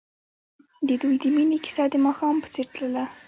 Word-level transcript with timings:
د 0.87 0.89
دوی 1.01 1.15
د 1.23 1.25
مینې 1.35 1.57
کیسه 1.63 1.83
د 1.93 1.95
ماښام 2.05 2.35
په 2.43 2.47
څېر 2.53 2.67
تلله. 2.73 3.03